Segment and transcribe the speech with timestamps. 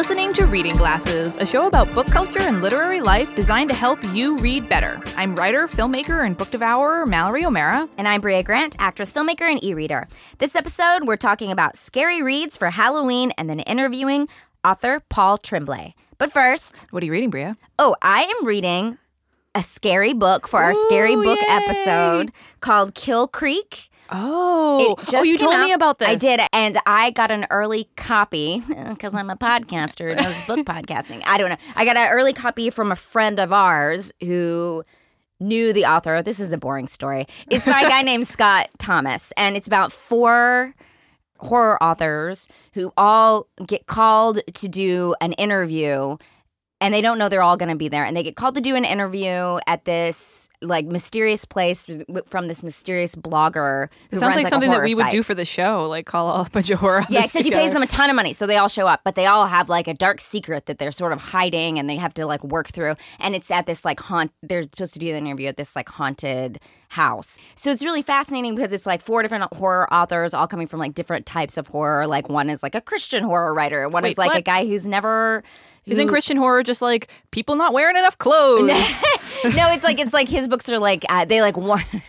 [0.00, 4.02] listening to Reading Glasses, a show about book culture and literary life designed to help
[4.14, 4.98] you read better.
[5.14, 7.86] I'm writer, filmmaker, and book devourer Mallory O'Mara.
[7.98, 10.08] And I'm Brea Grant, actress, filmmaker, and e reader.
[10.38, 14.26] This episode, we're talking about scary reads for Halloween and then interviewing
[14.64, 15.94] author Paul Tremblay.
[16.16, 17.52] But first, What are you reading, Brea?
[17.78, 18.96] oh, I am reading
[19.54, 21.46] a scary book for our scary book yay.
[21.46, 23.89] episode called Kill Creek.
[24.10, 24.96] Oh.
[24.98, 26.08] oh, just oh, you told me about this.
[26.08, 31.22] I did, and I got an early copy because I'm a podcaster, does book podcasting.
[31.24, 31.56] I don't know.
[31.76, 34.84] I got an early copy from a friend of ours who
[35.38, 36.22] knew the author.
[36.22, 37.26] This is a boring story.
[37.50, 40.74] It's by a guy named Scott Thomas, and it's about four
[41.38, 46.16] horror authors who all get called to do an interview
[46.82, 48.60] and they don't know they're all going to be there and they get called to
[48.60, 51.86] do an interview at this like mysterious place
[52.26, 55.12] from this mysterious blogger who It sounds like a something that we would site.
[55.12, 57.04] do for the show, like call a bunch of horror.
[57.08, 59.14] yeah, except he pays them a ton of money, so they all show up, but
[59.14, 62.12] they all have like a dark secret that they're sort of hiding, and they have
[62.14, 62.94] to like work through.
[63.18, 64.32] And it's at this like haunt.
[64.42, 67.38] They're supposed to do the interview at this like haunted house.
[67.54, 70.94] So it's really fascinating because it's like four different horror authors, all coming from like
[70.94, 72.06] different types of horror.
[72.06, 74.86] Like one is like a Christian horror writer, one Wait, is like a guy who's
[74.86, 75.42] never.
[75.86, 78.68] Isn't Christian horror just like people not wearing enough clothes?
[79.44, 81.82] no, it's like it's like his books are like uh, they like warn.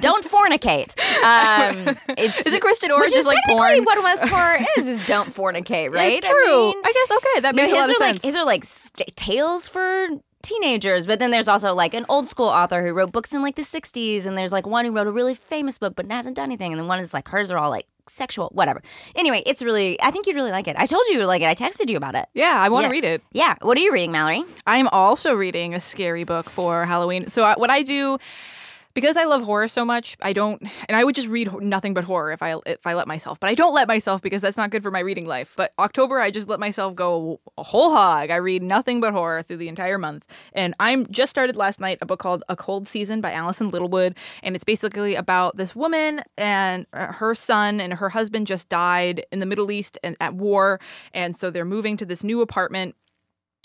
[0.00, 0.98] don't fornicate.
[1.24, 3.84] Um, it's, Is it Christian which just like porn?
[3.84, 4.86] what West horror is?
[4.86, 6.12] Is don't fornicate, right?
[6.18, 6.70] It's true.
[6.70, 8.24] I mean, I guess okay, that no, makes his a lot are of like sense.
[8.24, 10.08] his are like st- tales for
[10.42, 13.56] teenagers, but then there's also like an old school author who wrote books in like
[13.56, 16.44] the '60s, and there's like one who wrote a really famous book but hasn't done
[16.44, 18.82] anything, and then one is like hers are all like sexual, whatever.
[19.16, 20.76] Anyway, it's really I think you'd really like it.
[20.78, 21.46] I told you you like it.
[21.48, 22.26] I texted you about it.
[22.34, 22.92] yeah, I want to Yeah.
[22.92, 23.22] read it.
[23.32, 23.54] Yeah.
[23.62, 24.42] What are you reading, Mallory?
[24.66, 27.28] I'm also reading a scary book for Halloween.
[27.28, 28.18] So I, what I do
[28.94, 32.04] because I love horror so much, I don't and I would just read nothing but
[32.04, 33.40] horror if I if I let myself.
[33.40, 35.54] But I don't let myself because that's not good for my reading life.
[35.56, 38.30] But October I just let myself go a whole hog.
[38.30, 40.26] I read nothing but horror through the entire month.
[40.52, 44.16] And I'm just started last night a book called A Cold Season by Alison Littlewood
[44.42, 49.26] and it's basically about this woman and uh, her son and her husband just died
[49.32, 50.80] in the Middle East and at war
[51.12, 52.94] and so they're moving to this new apartment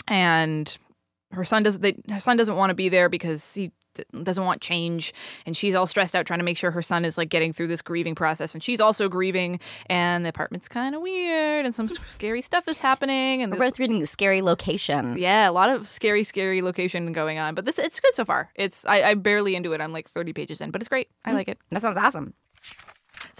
[0.08, 0.76] and
[1.32, 3.70] her son doesn't her son doesn't want to be there because he
[4.22, 5.12] doesn't want change.
[5.46, 7.68] And she's all stressed out trying to make sure her son is like getting through
[7.68, 8.54] this grieving process.
[8.54, 12.78] And she's also grieving and the apartment's kind of weird and some scary stuff is
[12.78, 15.16] happening and We're this, both reading the scary location.
[15.18, 17.54] yeah a lot of scary scary location going on.
[17.54, 18.50] But this it's good so far.
[18.54, 19.80] It's I, I'm barely into it.
[19.80, 21.08] I'm like 30 pages in but it's great.
[21.24, 21.34] I mm.
[21.34, 21.58] like it.
[21.70, 22.34] That sounds awesome.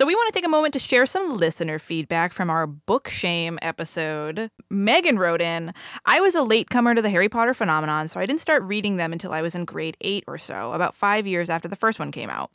[0.00, 3.06] So we want to take a moment to share some listener feedback from our book
[3.06, 4.50] shame episode.
[4.70, 5.74] Megan wrote in,
[6.06, 9.12] I was a latecomer to the Harry Potter phenomenon, so I didn't start reading them
[9.12, 12.12] until I was in grade 8 or so, about 5 years after the first one
[12.12, 12.50] came out.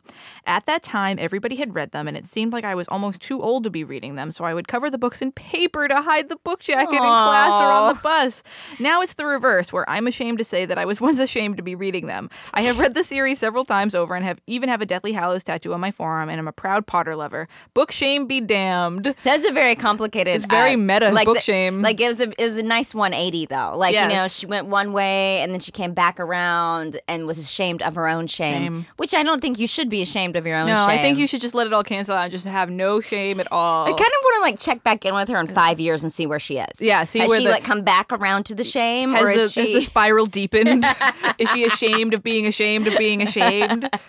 [0.47, 3.39] At that time, everybody had read them and it seemed like I was almost too
[3.39, 6.29] old to be reading them, so I would cover the books in paper to hide
[6.29, 8.41] the book jacket in class or on the bus.
[8.79, 11.63] Now it's the reverse, where I'm ashamed to say that I was once ashamed to
[11.63, 12.31] be reading them.
[12.55, 15.43] I have read the series several times over and have even have a Deathly Hallows
[15.43, 17.34] tattoo on my forearm, and I'm a proud Potter lover.
[17.73, 19.13] Book shame be damned.
[19.23, 20.35] That's a very complicated.
[20.35, 21.81] It's very uh, meta like book the- shame.
[21.81, 23.73] Like it was a it was a nice 180 though.
[23.75, 27.37] Like you know, she went one way and then she came back around and was
[27.37, 28.85] ashamed of her own shame, Shame.
[28.97, 30.67] which I don't think you should be ashamed of your own.
[30.67, 30.75] Shame.
[30.75, 30.99] No, shame.
[30.99, 33.39] I think you should just let it all cancel out and just have no shame
[33.39, 33.85] at all.
[33.85, 36.11] I kind of want to like check back in with her in five years and
[36.11, 36.81] see where she is.
[36.81, 39.25] Yeah, see has where she the- like come back around to the shame, has or
[39.27, 39.73] the, is has she?
[39.73, 40.85] the spiral deepened?
[41.37, 43.89] is she ashamed of being ashamed of being ashamed?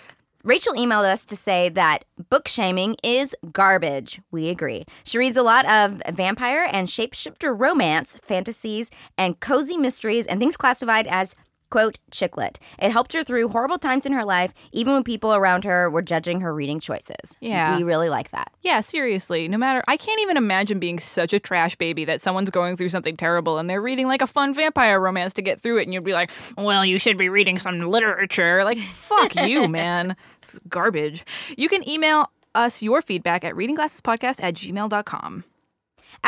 [0.47, 4.21] Rachel emailed us to say that book shaming is garbage.
[4.31, 4.85] We agree.
[5.03, 10.57] She reads a lot of vampire and shapeshifter romance, fantasies, and cozy mysteries and things
[10.57, 11.35] classified as
[11.77, 12.59] quote chick lit.
[12.79, 16.01] It helped her through horrible times in her life, even when people around her were
[16.01, 17.37] judging her reading choices.
[17.43, 17.77] Yeah.
[17.77, 18.51] We really like that.
[18.63, 19.47] Yeah, seriously.
[19.47, 22.89] No matter, I can't even imagine being such a trash baby that someone's going through
[22.89, 25.93] something terrible and they're reading like a fun vampire romance to get through it, and
[25.93, 30.17] you'd be like, "Well, you should be reading some literature." Like, fuck you, man.
[30.39, 31.27] It's garbage.
[31.59, 35.45] You can email us your feedback at readingglassespodcast at gmail.com.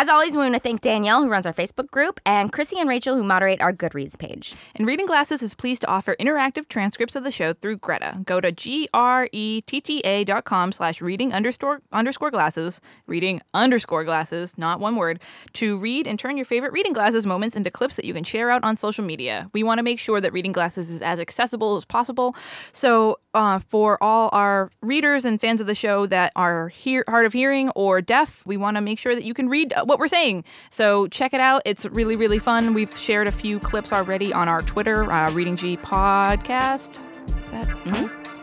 [0.00, 2.88] As always, we want to thank Danielle, who runs our Facebook group, and Chrissy and
[2.88, 4.54] Rachel, who moderate our Goodreads page.
[4.76, 8.20] And Reading Glasses is pleased to offer interactive transcripts of the show through Gretta.
[8.24, 14.94] Go to G-R-E-T-T-A dot com slash reading underscore, underscore glasses, reading underscore glasses, not one
[14.94, 15.18] word,
[15.54, 18.52] to read and turn your favorite reading glasses moments into clips that you can share
[18.52, 19.50] out on social media.
[19.52, 22.36] We want to make sure that Reading Glasses is as accessible as possible.
[22.70, 27.24] So uh, for all our readers and fans of the show that are hear- hard
[27.24, 30.00] of hearing or deaf, we want to make sure that you can read uh, what
[30.00, 30.42] we're saying.
[30.70, 31.62] So check it out.
[31.64, 32.74] It's really, really fun.
[32.74, 36.98] We've shared a few clips already on our Twitter, uh, Reading G Podcast.
[37.28, 37.86] Is that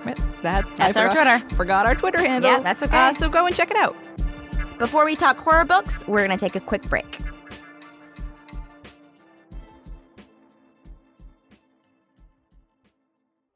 [0.06, 0.18] right?
[0.42, 1.40] That's, That's our Twitter.
[1.56, 2.52] Forgot our Twitter handle.
[2.52, 2.96] Yeah, that's okay.
[2.96, 3.96] Uh, so go and check it out.
[4.78, 7.20] Before we talk horror books, we're going to take a quick break.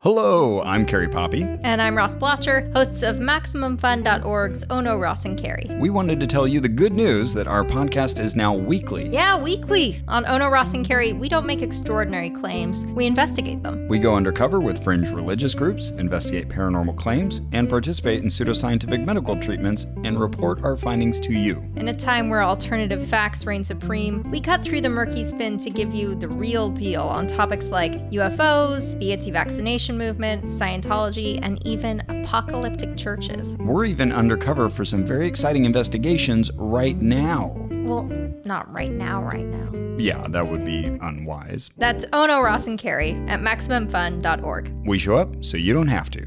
[0.02, 1.44] Hello, I'm Carrie Poppy.
[1.44, 5.70] And I'm Ross Blotcher, hosts of MaximumFun.org's Ono, Ross, and Carrie.
[5.78, 9.10] We wanted to tell you the good news that our podcast is now weekly.
[9.10, 10.02] Yeah, weekly.
[10.08, 13.90] On Ono, Ross, and Carrie, we don't make extraordinary claims, we investigate them.
[13.90, 19.36] We go undercover with fringe religious groups, investigate paranormal claims, and participate in pseudoscientific medical
[19.36, 21.62] treatments and report our findings to you.
[21.76, 25.70] In a time where alternative facts reign supreme, we cut through the murky spin to
[25.70, 31.66] give you the real deal on topics like UFOs, the anti vaccination movement, Scientology, and
[31.66, 33.58] even apocalyptic churches.
[33.58, 37.56] We're even undercover for some very exciting investigations right now.
[37.70, 38.04] Well,
[38.46, 39.72] not right now, right now.
[39.98, 41.72] Yeah, that would be unwise.
[41.78, 44.86] That's Ono, Ross, and Carrie at MaximumFun.org.
[44.86, 46.26] We show up so you don't have to.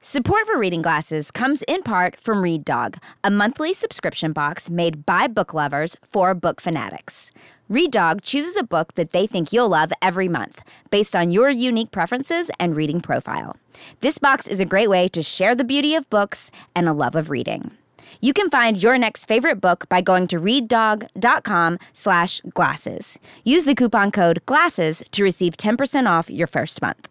[0.00, 5.04] Support for Reading Glasses comes in part from Read Dog, a monthly subscription box made
[5.04, 7.32] by book lovers for book fanatics.
[7.68, 11.50] Read Dog chooses a book that they think you'll love every month, based on your
[11.50, 13.56] unique preferences and reading profile.
[14.00, 17.14] This box is a great way to share the beauty of books and a love
[17.14, 17.72] of reading.
[18.22, 23.18] You can find your next favorite book by going to readdog.com slash glasses.
[23.44, 27.06] Use the coupon code GLASSES to receive 10% off your first month.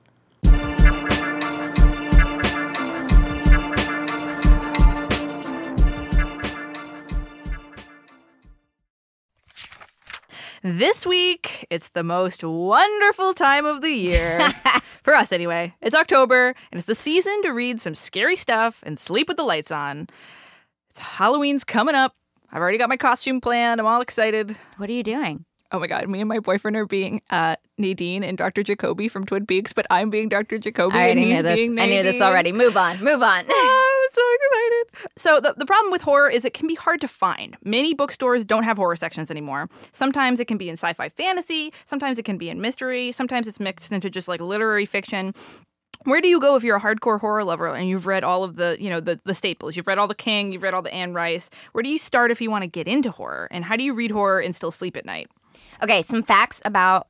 [10.63, 14.47] This week, it's the most wonderful time of the year.
[15.03, 15.73] For us, anyway.
[15.81, 19.43] It's October, and it's the season to read some scary stuff and sleep with the
[19.43, 20.07] lights on.
[20.89, 22.15] It's Halloween's coming up.
[22.51, 23.79] I've already got my costume planned.
[23.79, 24.55] I'm all excited.
[24.77, 25.45] What are you doing?
[25.71, 28.63] Oh my god, me and my boyfriend are being uh, Nadine and Dr.
[28.63, 30.57] Jacoby from Twin Peaks, but I'm being Dr.
[30.57, 31.55] Jacoby I and he's knew this.
[31.57, 32.53] being I knew this already.
[32.53, 33.03] Move on.
[33.03, 33.45] Move on.
[34.17, 35.09] So excited.
[35.15, 37.55] So the, the problem with horror is it can be hard to find.
[37.63, 39.69] Many bookstores don't have horror sections anymore.
[39.91, 43.59] Sometimes it can be in sci-fi fantasy, sometimes it can be in mystery, sometimes it's
[43.59, 45.35] mixed into just like literary fiction.
[46.05, 48.55] Where do you go if you're a hardcore horror lover and you've read all of
[48.55, 49.75] the, you know, the the staples?
[49.75, 51.49] You've read all the King, you've read all the Anne Rice.
[51.73, 53.47] Where do you start if you want to get into horror?
[53.51, 55.29] And how do you read horror and still sleep at night?
[55.83, 57.07] Okay, some facts about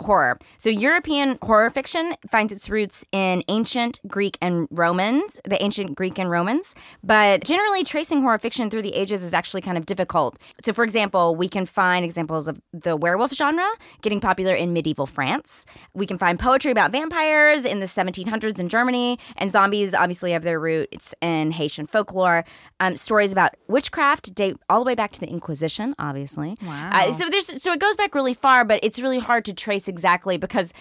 [0.00, 0.38] horror.
[0.58, 6.18] So, European horror fiction finds its roots in ancient Greek and Romans, the ancient Greek
[6.18, 10.38] and Romans, but generally tracing horror fiction through the ages is actually kind of difficult.
[10.64, 13.68] So, for example, we can find examples of the werewolf genre
[14.02, 15.66] getting popular in medieval France.
[15.94, 20.42] We can find poetry about vampires in the 1700s in Germany, and zombies obviously have
[20.42, 22.44] their roots in Haitian folklore.
[22.80, 26.56] Um, stories about witchcraft date all the way back to the Inquisition, obviously.
[26.62, 26.90] Wow.
[26.92, 29.87] Uh, so there's so it goes back really far, but it's really hard to trace
[29.88, 30.72] exactly because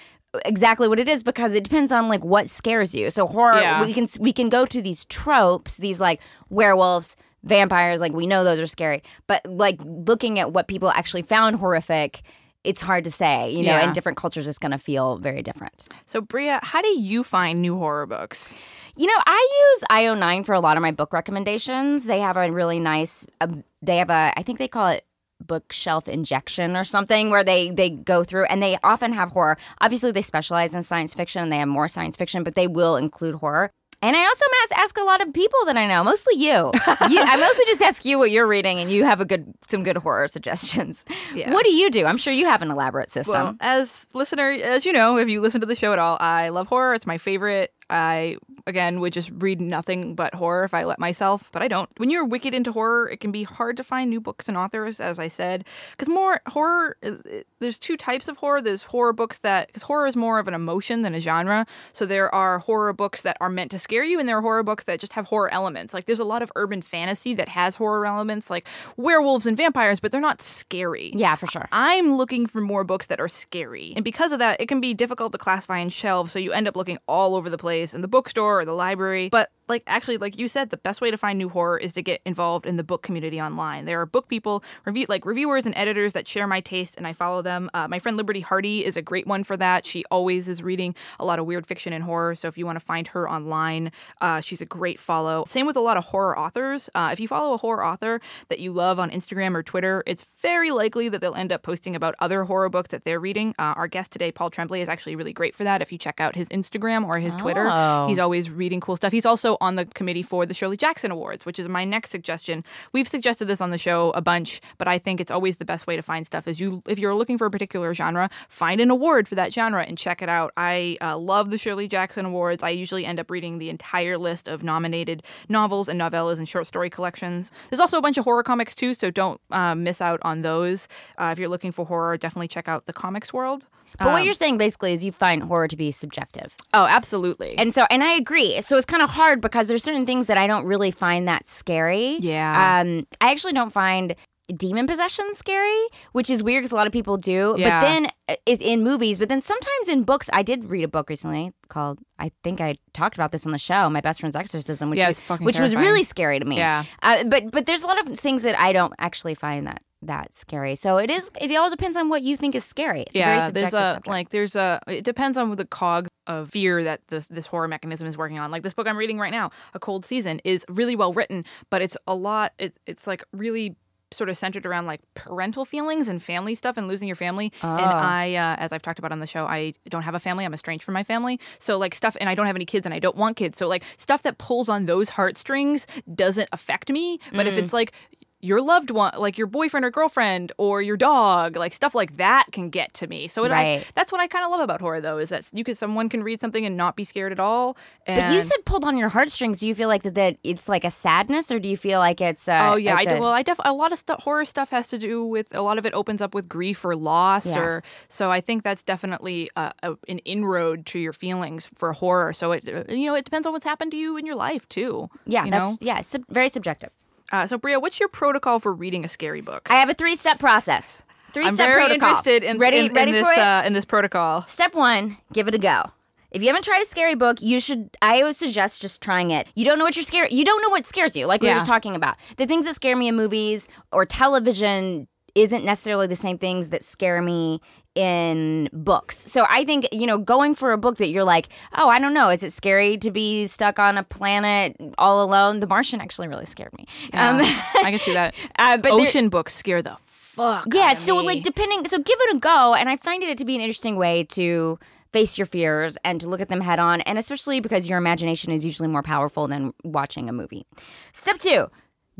[0.45, 3.09] exactly what it is because it depends on like what scares you.
[3.09, 3.83] So horror, Yeah.
[3.85, 8.43] we can we can go to these tropes, these like werewolves, vampires, like we know
[8.43, 12.21] those are scary, but like looking at what people actually found horrific.
[12.63, 13.85] It's hard to say, you know, Yeah.
[13.87, 15.85] in different cultures, it's going to feel very different.
[16.05, 18.57] So Brea, how do you find new horror books?
[18.97, 22.05] You know, I use IO9 for a lot of my book recommendations.
[22.05, 23.47] They have a really nice, uh,
[23.81, 25.05] they have a, I think they call it
[25.45, 30.11] bookshelf injection or something where they they go through and they often have horror obviously
[30.11, 33.35] they specialize in science fiction and they have more science fiction but they will include
[33.35, 36.71] horror and I also ask, ask a lot of people that I know, mostly you.
[37.09, 37.19] you.
[37.19, 39.97] I mostly just ask you what you're reading, and you have a good some good
[39.97, 41.03] horror suggestions.
[41.33, 41.51] Yeah.
[41.51, 42.05] What do you do?
[42.05, 43.33] I'm sure you have an elaborate system.
[43.33, 46.49] Well, as listener, as you know, if you listen to the show at all, I
[46.49, 46.93] love horror.
[46.93, 47.73] It's my favorite.
[47.89, 51.89] I again would just read nothing but horror if I let myself, but I don't.
[51.97, 54.99] When you're wicked into horror, it can be hard to find new books and authors,
[54.99, 56.97] as I said, because more horror.
[57.03, 58.61] uh, uh, There's two types of horror.
[58.61, 61.65] There's horror books that because horror is more of an emotion than a genre.
[61.93, 64.63] So there are horror books that are meant to scare you, and there are horror
[64.63, 65.93] books that just have horror elements.
[65.93, 69.99] Like there's a lot of urban fantasy that has horror elements, like werewolves and vampires,
[69.99, 71.11] but they're not scary.
[71.15, 71.67] yeah, for sure.
[71.71, 73.93] I'm looking for more books that are scary.
[73.95, 76.67] And because of that, it can be difficult to classify in shelves, so you end
[76.67, 79.29] up looking all over the place in the bookstore or the library.
[79.29, 82.01] But like actually like you said, the best way to find new horror is to
[82.01, 83.85] get involved in the book community online.
[83.85, 87.13] There are book people, review like reviewers and editors that share my taste and I
[87.13, 87.69] follow them.
[87.73, 89.85] Uh, my friend Liberty Hardy is a great one for that.
[89.85, 92.79] She always is reading a lot of weird fiction and horror, so if you want
[92.79, 95.43] to find her online, uh, she's a great follow.
[95.47, 96.89] Same with a lot of horror authors.
[96.95, 100.23] Uh, if you follow a horror author that you love on Instagram or Twitter, it's
[100.41, 103.53] very likely that they'll end up posting about other horror books that they're reading.
[103.59, 105.81] Uh, our guest today, Paul Tremblay, is actually really great for that.
[105.81, 108.07] If you check out his Instagram or his Twitter, Oh.
[108.07, 109.11] he's always reading cool stuff.
[109.11, 112.63] He's also on the committee for the Shirley Jackson Awards, which is my next suggestion.
[112.91, 115.87] We've suggested this on the show a bunch, but I think it's always the best
[115.87, 116.47] way to find stuff.
[116.47, 119.83] Is you if you're looking for a particular genre, find an award for that genre
[119.83, 120.53] and check it out.
[120.57, 122.63] I uh, love the Shirley Jackson Awards.
[122.63, 126.67] I usually end up reading the entire list of nominated novels and novellas and short
[126.67, 127.51] story collections.
[127.69, 130.87] There's also a bunch of horror comics too, so don't uh, miss out on those.
[131.17, 133.67] Uh, if you're looking for horror, definitely check out the Comics World.
[133.97, 136.55] But what you're saying basically is you find horror to be subjective.
[136.73, 137.57] Oh, absolutely.
[137.57, 138.61] And so, and I agree.
[138.61, 141.47] So it's kind of hard because there's certain things that I don't really find that
[141.47, 142.17] scary.
[142.19, 142.81] Yeah.
[142.81, 144.15] Um, I actually don't find
[144.55, 147.55] demon possession scary, which is weird because a lot of people do.
[147.57, 147.79] Yeah.
[147.79, 150.29] But then uh, it's in movies, but then sometimes in books.
[150.31, 153.57] I did read a book recently called I think I talked about this on the
[153.57, 156.57] show, My Best Friend's Exorcism, which Yeah, is fucking which was really scary to me.
[156.57, 156.85] Yeah.
[157.01, 160.33] Uh, but but there's a lot of things that I don't actually find that that
[160.33, 160.75] scary.
[160.75, 161.31] So it is.
[161.41, 163.01] It all depends on what you think is scary.
[163.01, 164.07] It's a very yeah, subjective there's a subject.
[164.07, 168.07] like there's a it depends on the cog of fear that this this horror mechanism
[168.07, 168.51] is working on.
[168.51, 171.81] Like this book I'm reading right now, A Cold Season, is really well written, but
[171.81, 172.53] it's a lot.
[172.59, 173.75] It, it's like really
[174.11, 177.51] sort of centered around like parental feelings and family stuff and losing your family.
[177.61, 177.97] And Oh.
[177.97, 180.45] I, uh, as I've talked about on the show, I don't have a family.
[180.45, 181.41] I'm estranged from my family.
[181.59, 183.57] So like stuff, and I don't have any kids, and I don't want kids.
[183.57, 187.19] So like stuff that pulls on those heartstrings doesn't affect me.
[187.33, 187.49] But Mm.
[187.49, 187.91] if it's like
[188.39, 192.45] your loved one, like your boyfriend or girlfriend or your dog, like stuff like that
[192.51, 193.27] can get to me.
[193.27, 195.63] So it, I, that's what I kind of love about horror, though, is that you
[195.63, 197.75] could someone can read something and not be scared at all.
[198.05, 199.59] But you said pulled on your heartstrings.
[199.59, 202.21] Do you feel like that, that it's like a sadness, or do you feel like
[202.21, 202.47] it's?
[202.47, 203.15] Uh, Oh yeah, I do.
[203.15, 205.61] a- Well, I def a lot of stuff horror stuff has to do with a
[205.63, 207.59] lot of it opens up with grief or loss, Yeah.
[207.59, 212.33] or so I think that's definitely uh, a, an inroad to your feelings for horror.
[212.33, 215.09] So it you know it depends on what's happened to you in your life too.
[215.25, 215.77] yeah, you that's know?
[215.81, 216.91] yeah, it's sub- very subjective.
[217.31, 219.67] Uh, so Brea, what's your protocol for reading a scary book?
[219.69, 221.03] I have a three-step process.
[221.33, 222.09] Three-step I'm very protocol.
[222.09, 223.37] interested in ready, in, in this.
[223.37, 224.43] Uh, in this protocol.
[224.47, 225.91] Step one: give it a go.
[226.31, 227.89] If you haven't tried a scary book, you should.
[228.01, 229.47] I always suggest just trying it.
[229.55, 230.31] You don't know what you're scared.
[230.31, 231.25] You don't know what scares you.
[231.25, 232.15] Like we were just talking about.
[232.37, 236.83] The things that scare me in movies or television isn't necessarily the same things that
[236.83, 237.61] scare me
[237.97, 239.17] in books.
[239.17, 242.13] So I think, you know, going for a book that you're like, oh, I don't
[242.13, 245.59] know, is it scary to be stuck on a planet all alone?
[245.59, 246.85] The Martian actually really scared me.
[247.13, 248.35] Um, I can see that.
[248.59, 250.67] uh, but there- Ocean books scare the fuck.
[250.71, 251.25] yeah, out of so me.
[251.25, 253.95] like depending, so give it a go, and I find it to be an interesting
[253.95, 254.77] way to
[255.11, 258.51] face your fears and to look at them head on, and especially because your imagination
[258.51, 260.67] is usually more powerful than watching a movie.
[261.13, 261.67] Step two.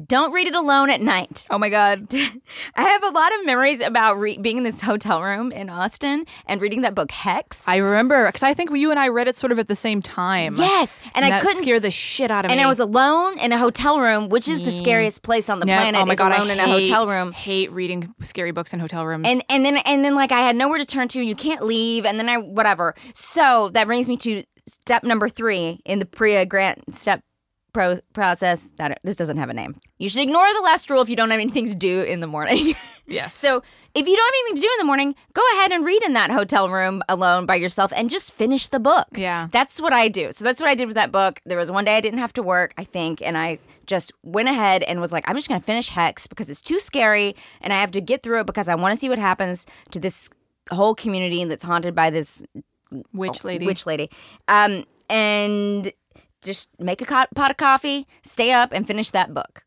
[0.06, 1.46] Don't read it alone at night.
[1.50, 2.14] Oh my god.
[2.76, 6.26] I have a lot of memories about re- being in this hotel room in Austin
[6.46, 7.68] and reading that book Hex.
[7.68, 10.04] I remember because I think you and I read it sort of at the same
[10.04, 10.56] time.
[10.56, 12.64] yes, and, I that couldn't scare the shit out of And me.
[12.64, 15.80] I was alone in a hotel room, which is the scariest place on the Yeah,
[15.82, 16.02] planet.
[16.02, 17.32] Oh my god, alone I in hate, a hotel room.
[17.32, 19.26] Hate reading scary books in hotel rooms.
[19.28, 21.64] and and then and then like I had nowhere to turn to, and you can't
[21.64, 22.94] leave, and then I whatever.
[23.16, 27.22] So that brings me to step number three in the Brea Grant step
[27.74, 28.72] pro- process.
[28.78, 29.80] That this doesn't have a name.
[29.98, 32.28] You should ignore the last rule if you don't have anything to do in the
[32.28, 32.76] morning.
[33.08, 33.36] yes.
[33.36, 33.64] so
[33.96, 36.14] if you don't have anything to do in the morning, go ahead and read in
[36.14, 39.08] that hotel room alone by yourself and just finish the book.
[39.16, 39.48] Yeah.
[39.52, 40.32] That's what I do.
[40.32, 41.42] So that's what I did with that book.
[41.46, 43.58] There was one day I didn't have to work, I think, and I
[43.88, 46.78] just went ahead and was like, I'm just going to finish Hex because it's too
[46.80, 49.66] scary and I have to get through it because I want to see what happens
[49.92, 50.30] to this
[50.70, 52.44] whole community that's haunted by this
[53.14, 53.66] Witch lady.
[53.66, 54.10] witch lady.
[54.48, 55.92] Um, and
[56.48, 59.64] just make a pot of coffee, stay up, and finish that book.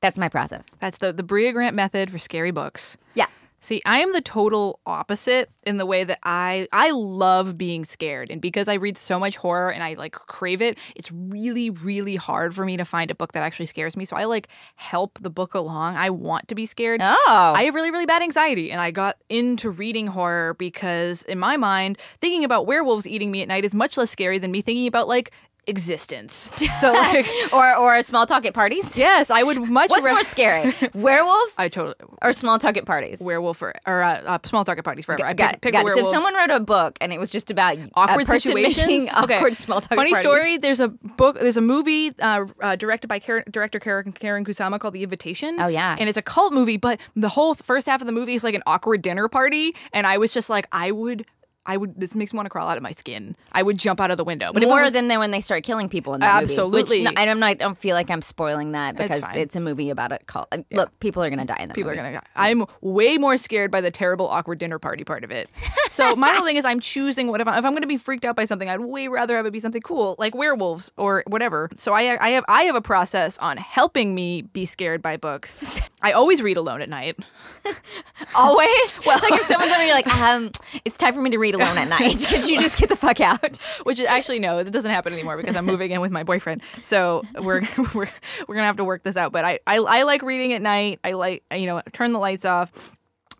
[0.00, 0.66] That's my process.
[0.80, 2.96] That's the the Brea Grant method for scary books.
[3.14, 3.26] Yeah.
[3.60, 8.28] See, I am the total opposite in the way that I I love being scared,
[8.30, 12.16] and because I read so much horror and I like crave it, it's really really
[12.16, 14.04] hard for me to find a book that actually scares me.
[14.04, 15.96] So I like help the book along.
[15.96, 17.00] I want to be scared.
[17.02, 17.54] Oh.
[17.56, 21.56] I have really, really bad anxiety, and I got into reading horror because, in my
[21.56, 24.86] mind, thinking about werewolves eating me at night is much less scary than me thinking
[24.86, 25.32] about like
[25.66, 26.50] existence.
[26.80, 28.96] So, like, or or small talk at parties.
[28.98, 29.90] yes, I would much.
[29.90, 33.20] What's ra- more scary, werewolf I totally or small talk at parties?
[33.20, 35.24] werewolf or, or uh, uh, small target parties forever.
[35.24, 35.88] I Got pick, pick got.
[35.92, 38.76] So if someone wrote a book and it was just about awkward situations.
[38.86, 39.36] making Okay.
[39.36, 40.58] awkward small talk Funny story.
[40.58, 41.38] There's a book.
[41.38, 45.60] There's a movie uh, uh, directed by Karyn, director Karyn, Karyn Kusama called The Invitation.
[45.60, 45.96] Oh, yeah.
[45.98, 48.54] and it's a cult movie, but the whole first half of the movie is like
[48.54, 51.24] an awkward dinner party, and I was just like, I would.
[51.66, 51.98] I would.
[51.98, 53.36] This makes me want to crawl out of my skin.
[53.52, 54.50] I would jump out of the window.
[54.52, 57.02] But More was- than when they start killing people in that Absolutely.
[57.04, 57.18] movie.
[57.18, 57.46] N- I'm not.
[57.48, 59.36] I don't feel like I'm spoiling that because fine.
[59.38, 61.76] it's a movie about a uh, Look, people are gonna die in that.
[61.76, 61.80] Movie.
[61.80, 62.12] People are gonna.
[62.12, 62.22] die.
[62.36, 65.48] I'm way more scared by the terrible awkward dinner party part of it.
[65.90, 68.24] So my whole thing is I'm choosing what if, I, if I'm gonna be freaked
[68.24, 71.70] out by something, I'd way rather have it be something cool like werewolves or whatever.
[71.76, 75.80] So I I have I have a process on helping me be scared by books.
[76.02, 77.18] I always read alone at night.
[78.34, 78.68] Always.
[79.06, 80.50] Well, like if someone's over, you're like, um,
[80.84, 82.18] it's time for me to read alone at night.
[82.28, 83.58] Could you just get the fuck out?
[83.84, 86.62] Which is actually no, that doesn't happen anymore because I'm moving in with my boyfriend.
[86.82, 87.62] So we're
[87.94, 88.08] we're
[88.46, 89.32] we're gonna have to work this out.
[89.32, 91.00] But I I, I like reading at night.
[91.04, 92.72] I like you know turn the lights off.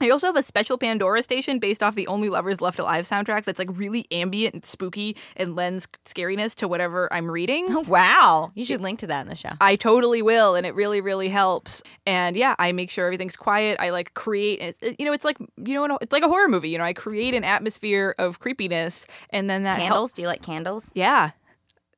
[0.00, 3.44] I also have a special Pandora station based off the Only Lovers Left Alive soundtrack
[3.44, 7.66] that's like really ambient and spooky and lends scariness to whatever I'm reading.
[7.70, 8.50] Oh, Wow.
[8.54, 9.50] You should link to that in the show.
[9.60, 11.82] I totally will, and it really, really helps.
[12.06, 13.78] And yeah, I make sure everything's quiet.
[13.80, 16.70] I like create, you know, it's like you know, it's like a horror movie.
[16.70, 19.78] You know, I create an atmosphere of creepiness, and then that.
[19.78, 20.12] Candles?
[20.12, 20.90] Do you like candles?
[20.94, 21.30] Yeah,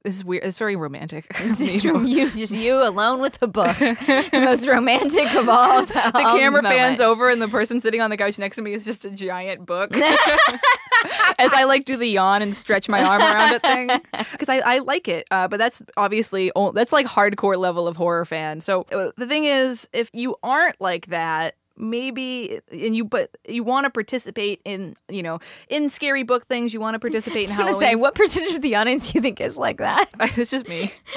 [0.07, 0.45] this is weird.
[0.45, 1.27] It's very romantic.
[1.37, 3.77] Just from you, just you alone with a book.
[3.79, 5.85] the most romantic of all.
[5.85, 8.85] the camera pans over and the person sitting on the couch next to me is
[8.85, 9.95] just a giant book
[11.39, 13.91] as i like do the yawn and stretch my arm around it thing
[14.33, 18.25] because I, I like it uh, but that's obviously that's like hardcore level of horror
[18.25, 23.37] fan so uh, the thing is if you aren't like that maybe and you but
[23.49, 27.51] you want to participate in you know in scary book things you want to participate
[27.51, 30.09] in I was Halloween say, what percentage of the audience you think is like that?
[30.21, 30.93] it's just me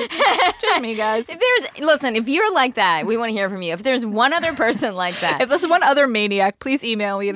[0.61, 3.61] just me guys If there's listen, if you're like that, we want to hear from
[3.61, 3.73] you.
[3.73, 7.31] If there's one other person like that, if there's one other maniac please email me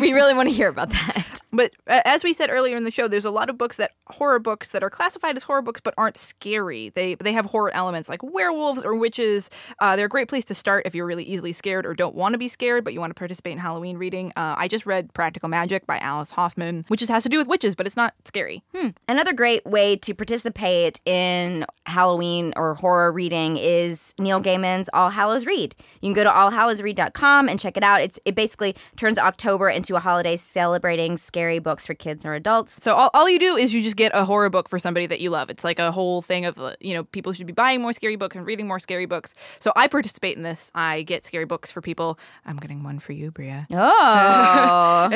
[0.00, 1.42] we really want to hear about that.
[1.52, 3.92] But uh, as we said earlier in the show, there's a lot of books that
[4.08, 6.88] horror books that are classified as horror books but aren't scary.
[6.90, 9.50] They they have horror elements like werewolves or witches.
[9.78, 12.32] Uh, they're a great place to start if you're really easily scared or don't want
[12.32, 14.32] to be scared but you want to participate in Halloween reading.
[14.36, 17.48] Uh, I just read Practical Magic by Alice Hoffman, which just has to do with
[17.48, 18.62] witches, but it's not scary.
[19.08, 25.44] Another great way to participate in Halloween or horror reading is Neil Gaiman's All Hallows
[25.46, 25.74] Read.
[26.00, 28.00] You can go to allhallowsread.com and check it out.
[28.00, 32.82] It's it basically turns October into a holiday celebrating scary books for kids or adults.
[32.82, 35.20] So all, all you do is you just get a horror book for somebody that
[35.20, 35.50] you love.
[35.50, 38.16] It's like a whole thing of uh, you know people should be buying more scary
[38.16, 39.34] books and reading more scary books.
[39.58, 40.70] So I participate in this.
[40.74, 42.18] I get scary books for people.
[42.52, 43.64] I'm getting one for you, Brea.
[43.72, 45.08] Oh.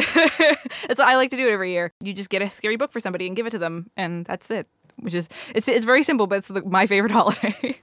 [0.88, 1.92] That's I like to do it every year.
[2.00, 4.50] You just get a scary book for somebody and give it to them, and that's
[4.50, 4.66] it.
[4.96, 7.78] Which is it's it's very simple, but it's the, my favorite holiday.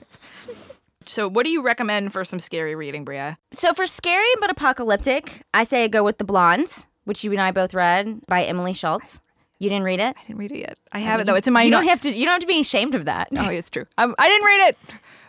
[1.05, 3.35] so, what do you recommend for some scary reading, Brea?
[3.53, 7.51] so for scary but apocalyptic, I say go with The Blondes, which you and I
[7.51, 9.21] both read by Emily Schultz.
[9.59, 10.15] You didn't read it?
[10.17, 10.77] I didn't read it yet.
[10.91, 11.35] I have it though.
[11.35, 11.61] It's in my.
[11.61, 13.27] You don't have to you don't have to be ashamed of that.
[13.37, 13.85] Oh, it's true.
[13.99, 14.77] Um, I didn't read it,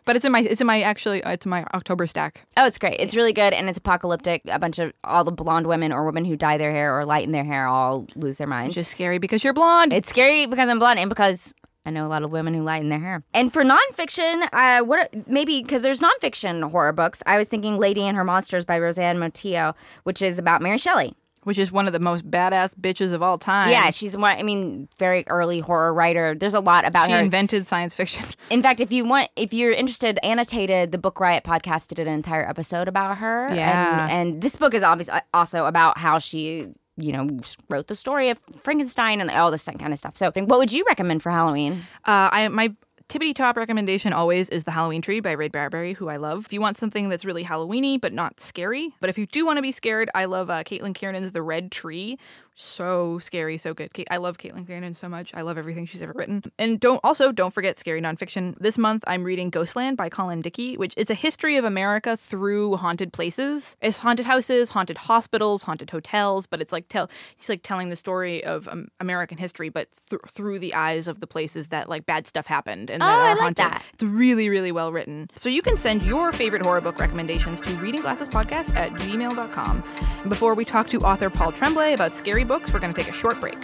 [0.05, 0.41] but it's in my.
[0.41, 1.23] It's in my actually.
[1.25, 2.47] uh, It's in my October stack.
[2.57, 3.01] Oh, it's great.
[3.01, 4.43] It's really good and it's apocalyptic.
[4.49, 7.33] A bunch of all the blonde women or women who dye their hair or lighten
[7.33, 8.75] their hair all lose their minds.
[8.77, 9.93] Which is scary because you're blonde.
[9.93, 11.55] It's scary because I'm blonde and because
[11.87, 13.23] I know a lot of women who lighten their hair.
[13.35, 17.23] And for nonfiction, uh, what maybe because there's nonfiction horror books.
[17.27, 21.15] I was thinking Lady and Her Monsters by Roseanne Montillo, which is about Mary Shelley.
[21.45, 23.71] Which is one of the most badass bitches of all time.
[23.71, 24.37] Yeah, she's one.
[24.37, 26.35] I mean, very early horror writer.
[26.35, 27.21] There's a lot about she her.
[27.21, 28.25] invented science fiction.
[28.51, 32.09] In fact, if you want, if you're interested, annotated the Book Riot podcast did an
[32.09, 33.49] entire episode about her.
[33.55, 34.09] Yeah.
[34.09, 37.29] and, and this book is obviously also about how she, you know,
[37.69, 40.17] wrote the story of Frankenstein and all this kind of stuff.
[40.17, 41.85] So, what would you recommend for Halloween?
[42.07, 42.75] Uh, I my
[43.09, 46.47] tippity top recommendation always is The Halloween Tree by Ray Bradbury, who I love.
[46.47, 49.59] If you want something that's really Halloweeny but not scary, but if you do want
[49.59, 52.19] to be scared, I love uh, Caitlin Kiernan's The Red Tree.
[52.57, 53.93] So scary, so good.
[53.93, 55.35] Kate, I love Caitlin Kiernan so much.
[55.35, 56.43] I love everything she's ever written.
[56.57, 58.57] And don't also don't forget scary nonfiction.
[58.61, 62.77] This month I'm reading Ghostland by Colin Dickey, which is a history of America through
[62.77, 63.77] haunted places.
[63.83, 67.97] It's haunted houses, haunted hospitals, haunted hotels, but it's like tell he's like telling the
[67.97, 72.07] story of um, American history, but th- through the eyes of the places that like
[72.07, 73.65] bad stuff happened and that Oh, are I like haunted.
[73.65, 73.83] that.
[73.95, 75.29] It's really, really well written.
[75.35, 79.83] So you can send your favorite horror book recommendations to readingglassespodcast at gmail.com.
[80.21, 83.11] And before we talk to author Paul Tremblay about scary books, we're going to take
[83.11, 83.59] a short break.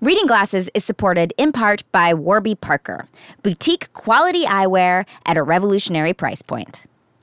[0.00, 3.06] Reading Glasses is supported in part by Warby Parker,
[3.42, 6.80] boutique quality eyewear at a revolutionary price point.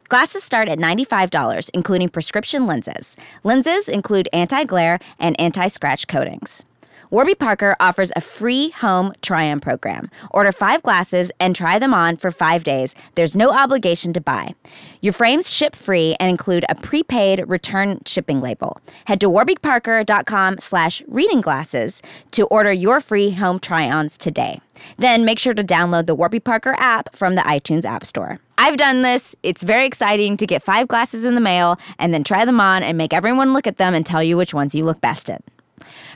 [0.09, 3.17] Glasses start at $95, including prescription lenses.
[3.43, 6.66] Lenses include anti glare and anti scratch coatings.
[7.09, 10.11] Warby Parker offers a free home try on program.
[10.31, 12.95] Order five glasses and try them on for five days.
[13.15, 14.55] There's no obligation to buy.
[14.99, 18.81] Your frames ship free and include a prepaid return shipping label.
[19.05, 24.59] Head to warbyparker.com slash reading glasses to order your free home try-ons today.
[24.97, 28.39] Then make sure to download the Warby Parker app from the iTunes App Store.
[28.57, 29.33] I've done this.
[29.43, 32.83] It's very exciting to get five glasses in the mail and then try them on
[32.83, 35.41] and make everyone look at them and tell you which ones you look best in.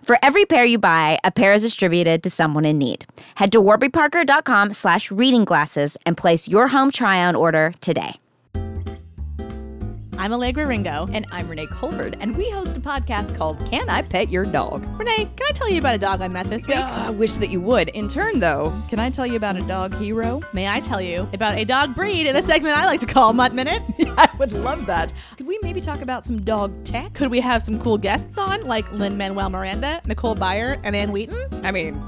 [0.02, 3.06] For every pair you buy, a pair is distributed to someone in need.
[3.36, 8.21] Head to warbyparker.com slash reading glasses and place your home try-on order today.
[10.22, 11.10] I'm Allegra Ringo.
[11.12, 14.86] And I'm Renee Colvert, and we host a podcast called Can I Pet Your Dog?
[15.00, 16.78] Renee, can I tell you about a dog I met this week?
[16.78, 17.90] Uh, I wish that you would.
[17.90, 20.42] In turn, though, can I tell you about a dog hero?
[20.54, 23.34] May I tell you about a dog breed in a segment I like to call
[23.34, 23.82] Mutt Minute?
[24.00, 25.12] I would love that.
[25.38, 27.16] Could we maybe talk about some dog tech?
[27.16, 31.12] Could we have some cool guests on, like Lin Manuel Miranda, Nicole Byer, and Ann
[31.12, 31.66] Wheaton?
[31.66, 32.00] I mean,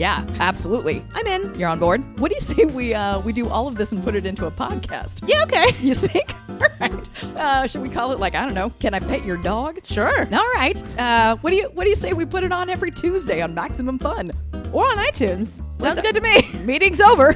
[0.00, 1.04] yeah, absolutely.
[1.14, 1.54] I'm in.
[1.60, 2.18] You're on board.
[2.18, 4.46] What do you say we uh, we do all of this and put it into
[4.46, 5.28] a podcast?
[5.28, 5.66] Yeah, okay.
[5.80, 6.34] You think?
[6.48, 7.24] All right.
[7.36, 8.70] Uh, should we call it like I don't know?
[8.80, 9.80] Can I pet your dog?
[9.84, 10.26] Sure.
[10.32, 10.82] All right.
[10.98, 13.54] Uh, what do you What do you say we put it on every Tuesday on
[13.54, 14.30] Maximum Fun?
[14.72, 15.62] Or on iTunes.
[15.80, 16.42] Sounds good to me.
[16.64, 17.34] Meeting's over.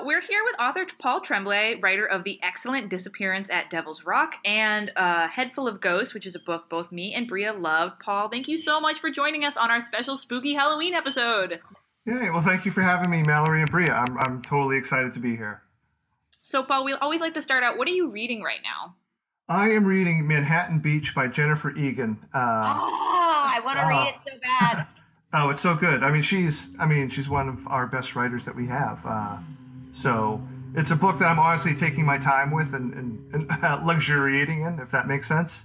[0.00, 4.36] So we're here with author Paul Tremblay, writer of the excellent Disappearance at Devil's Rock
[4.46, 8.00] and uh, Head Full of Ghosts, which is a book both me and Brea loved.
[8.00, 11.60] Paul, thank you so much for joining us on our special spooky Halloween episode.
[12.06, 13.90] Yeah, well, thank you for having me, Mallory and Brea.
[13.90, 15.60] I'm, I'm totally excited to be here.
[16.44, 17.76] So, Paul, we always like to start out.
[17.76, 18.94] What are you reading right now?
[19.50, 22.18] I am reading Manhattan Beach by Jennifer Egan.
[22.34, 24.86] Uh, Oh, I want to read it so bad.
[25.34, 26.02] oh, it's so good.
[26.02, 28.98] I mean, she's I mean, she's one of our best writers that we have.
[29.04, 29.36] Uh,
[29.92, 30.40] so
[30.74, 34.78] it's a book that I'm honestly taking my time with and, and, and luxuriating in,
[34.78, 35.62] if that makes sense.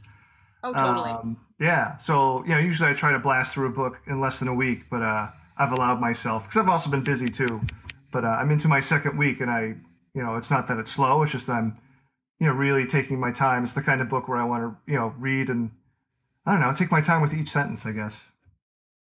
[0.63, 1.11] Oh, totally.
[1.11, 1.97] Um, yeah.
[1.97, 4.53] So you know, usually I try to blast through a book in less than a
[4.53, 7.61] week, but uh, I've allowed myself because I've also been busy too.
[8.11, 9.75] But uh, I'm into my second week, and I,
[10.13, 11.23] you know, it's not that it's slow.
[11.23, 11.77] It's just that I'm,
[12.39, 13.63] you know, really taking my time.
[13.63, 15.71] It's the kind of book where I want to, you know, read and
[16.45, 17.85] I don't know, take my time with each sentence.
[17.85, 18.15] I guess.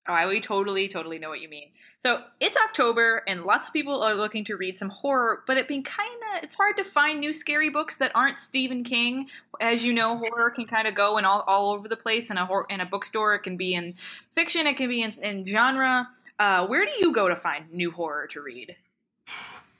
[0.08, 1.68] Oh, I we totally, totally know what you mean.
[2.02, 5.68] So it's October, and lots of people are looking to read some horror, but it
[5.68, 9.28] being kind of it's hard to find new scary books that aren't Stephen King.
[9.60, 12.30] As you know, horror can kind of go in all, all over the place.
[12.30, 13.94] In a in a bookstore, it can be in
[14.34, 16.08] fiction, it can be in, in genre.
[16.38, 18.74] Uh, where do you go to find new horror to read?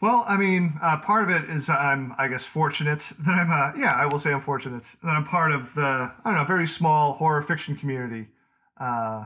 [0.02, 3.78] Well, I mean, uh, part of it is I'm, I guess, fortunate that I'm, uh,
[3.78, 6.66] yeah, I will say I'm fortunate that I'm part of the, I don't know, very
[6.66, 8.28] small horror fiction community.
[8.78, 9.24] Uh,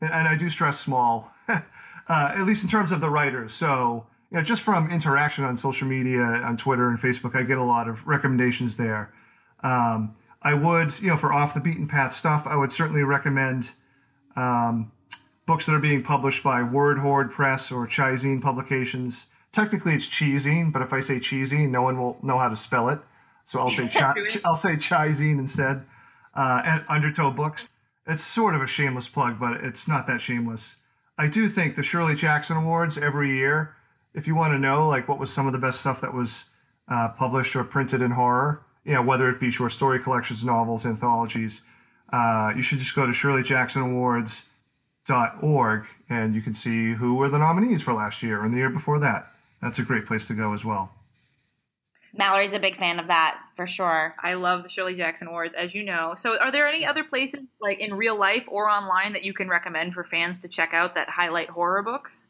[0.00, 1.60] and, I do stress small, uh,
[2.08, 3.54] at least in terms of the writers.
[3.54, 7.58] So, you know, just from interaction on social media, on Twitter and Facebook, I get
[7.58, 9.12] a lot of recommendations there.
[9.62, 13.72] Um, I would, you know, for off the beaten path stuff, I would certainly recommend
[14.36, 14.90] um,
[15.46, 19.26] books that are being published by Word Horde Press or Chizine Publications.
[19.52, 22.88] Technically, it's Cheezine, but if I say Cheezine, no one will know how to spell
[22.88, 23.00] it.
[23.44, 25.84] So I'll say chi- I'll say Chizine instead.
[26.34, 27.68] Uh, and Undertow Books.
[28.06, 30.76] It's sort of a shameless plug, but it's not that shameless.
[31.18, 33.74] I do think the Shirley Jackson Awards every year.
[34.14, 36.44] If you want to know, like what was some of the best stuff that was
[36.88, 40.86] uh, published or printed in horror, you know, whether it be short story collections, novels,
[40.86, 41.60] anthologies,
[42.12, 47.82] uh, you should just go to ShirleyJacksonAwards.org and you can see who were the nominees
[47.82, 49.26] for last year and the year before that.
[49.60, 50.90] That's a great place to go as well.
[52.16, 54.14] Mallory's a big fan of that for sure.
[54.22, 56.14] I love the Shirley Jackson Awards, as you know.
[56.16, 59.48] So, are there any other places, like in real life or online, that you can
[59.48, 62.26] recommend for fans to check out that highlight horror books?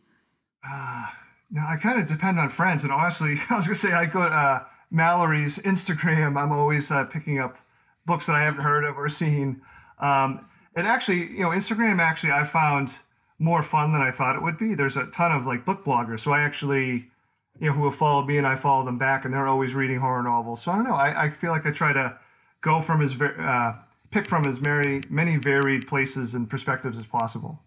[0.68, 1.06] Uh,
[1.50, 4.20] now I kind of depend on friends, and honestly, I was gonna say I go
[4.20, 6.36] to uh, Mallory's Instagram.
[6.36, 7.56] I'm always uh, picking up
[8.06, 9.62] books that I haven't heard of or seen.
[9.98, 12.92] Um, and actually, you know, Instagram actually I found
[13.38, 14.74] more fun than I thought it would be.
[14.74, 17.10] There's a ton of like book bloggers, so I actually,
[17.61, 20.01] you know, who have followed me and I follow them back, and they're always reading
[20.01, 20.62] horror novels.
[20.62, 20.94] So I don't know.
[20.94, 22.18] I, I feel like I try to
[22.62, 23.77] go from as uh,
[24.11, 27.61] pick from as many many varied places and perspectives as possible.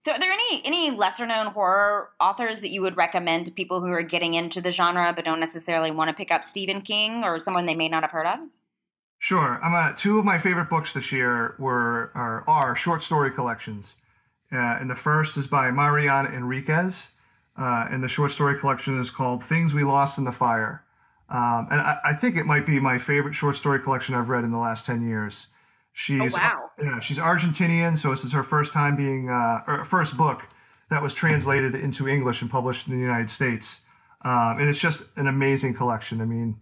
[0.00, 3.80] So, are there any any lesser known horror authors that you would recommend to people
[3.80, 7.24] who are getting into the genre but don't necessarily want to pick up Stephen King
[7.24, 8.38] or someone they may not have heard of?
[9.18, 9.60] Sure.
[9.62, 13.94] I'm uh, two of my favorite books this year were are, are short story collections.
[14.50, 17.08] Uh, and the first is by Mariana Enriquez,
[17.58, 20.84] uh, and the short story collection is called "Things We Lost in the Fire."
[21.30, 24.44] Um, and I, I think it might be my favorite short story collection I've read
[24.44, 25.48] in the last ten years.
[25.92, 26.70] She's wow.
[26.80, 30.42] yeah, she's Argentinian, so this is her first time being uh, or first book
[30.90, 33.80] that was translated into English and published in the United States.
[34.22, 36.20] Um, and it's just an amazing collection.
[36.20, 36.56] I mean,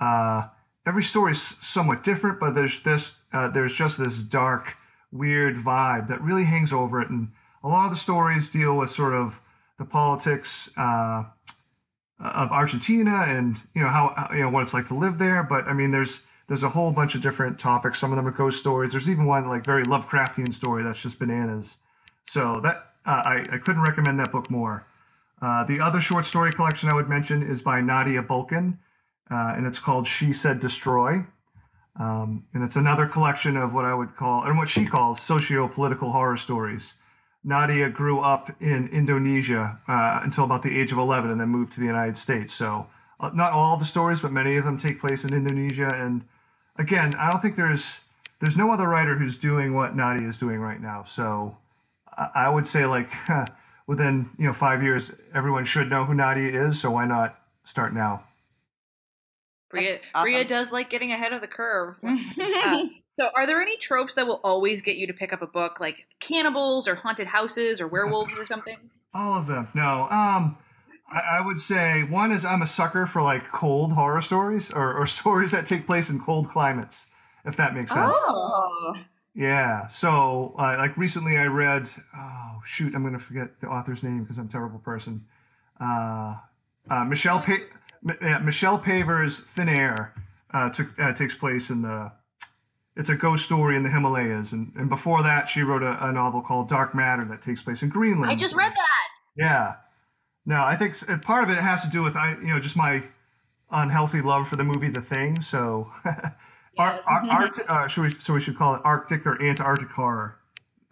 [0.00, 0.48] uh,
[0.86, 4.74] every story is somewhat different, but there's this uh, there's just this dark,
[5.12, 7.10] weird vibe that really hangs over it.
[7.10, 7.28] And
[7.62, 9.38] a lot of the stories deal with sort of
[9.78, 11.24] the politics uh,
[12.20, 15.42] of Argentina and you know how you know what it's like to live there.
[15.42, 17.98] But I mean, there's there's a whole bunch of different topics.
[17.98, 18.92] Some of them are ghost stories.
[18.92, 21.74] There's even one like very Lovecraftian story that's just bananas.
[22.28, 24.86] So that uh, I, I couldn't recommend that book more.
[25.42, 28.78] Uh, the other short story collection I would mention is by Nadia Bulkin,
[29.30, 31.24] uh, and it's called She Said Destroy.
[32.00, 36.10] Um, and it's another collection of what I would call, and what she calls, socio-political
[36.10, 36.94] horror stories.
[37.44, 41.74] Nadia grew up in Indonesia uh, until about the age of 11 and then moved
[41.74, 42.54] to the United States.
[42.54, 42.86] So,
[43.20, 45.90] uh, not all the stories, but many of them take place in Indonesia.
[45.94, 46.24] And
[46.76, 47.84] again, I don't think there's
[48.40, 51.04] there's no other writer who's doing what Nadia is doing right now.
[51.08, 51.56] So,
[52.16, 53.12] I, I would say like
[53.86, 56.80] within you know five years, everyone should know who Nadia is.
[56.80, 58.22] So why not start now?
[59.70, 60.22] Brea, awesome.
[60.22, 61.96] Brea does like getting ahead of the curve.
[62.64, 62.84] Uh,
[63.18, 65.78] so, are there any tropes that will always get you to pick up a book,
[65.80, 68.76] like cannibals or haunted houses or werewolves or something?
[69.14, 69.68] All of them.
[69.74, 70.08] No.
[70.10, 70.56] Um,
[71.08, 74.94] I, I would say one is I'm a sucker for like cold horror stories or,
[74.94, 77.06] or stories that take place in cold climates,
[77.44, 78.12] if that makes sense.
[78.16, 78.94] Oh,
[79.34, 79.86] Yeah.
[79.88, 81.88] So, uh, like recently, I read.
[82.16, 85.24] Oh shoot, I'm gonna forget the author's name because I'm a terrible person.
[85.80, 86.34] Uh,
[86.90, 87.58] uh, Michelle pa-
[88.08, 90.14] M- yeah, Michelle Paver's Thin Air
[90.52, 92.10] uh, took, uh, takes place in the.
[92.96, 96.12] It's a ghost story in the Himalayas, and, and before that, she wrote a, a
[96.12, 98.30] novel called Dark Matter that takes place in Greenland.
[98.30, 99.08] I just read that.
[99.36, 99.74] Yeah.
[100.46, 103.02] No, I think part of it has to do with I, you know, just my
[103.70, 105.40] unhealthy love for the movie The Thing.
[105.42, 105.90] So,
[106.78, 110.36] Ar- Ar- Art, uh, should we, so we should call it Arctic or Antarctic horror.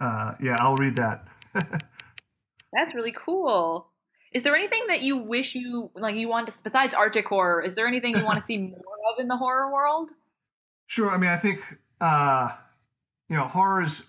[0.00, 1.26] Uh, yeah, I'll read that.
[1.52, 3.88] That's really cool.
[4.32, 7.62] Is there anything that you wish you like you want to besides Arctic horror?
[7.62, 8.78] Is there anything you want to see more
[9.12, 10.10] of in the horror world?
[10.86, 11.10] Sure.
[11.10, 11.60] I mean, I think
[12.02, 12.52] uh,
[13.30, 14.02] you know horror's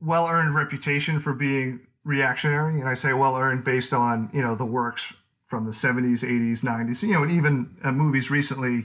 [0.00, 5.12] well-earned reputation for being reactionary, and I say well-earned based on you know the works
[5.48, 8.84] from the 70s, 80s, 90s, you know, and even uh, movies recently.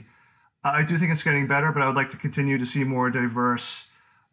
[0.64, 3.08] I do think it's getting better, but I would like to continue to see more
[3.08, 3.84] diverse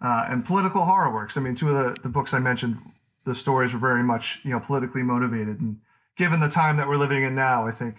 [0.01, 1.37] uh, and political horror works.
[1.37, 2.77] I mean, two of the, the books I mentioned,
[3.23, 5.79] the stories were very much you know politically motivated, and
[6.17, 7.95] given the time that we're living in now, I think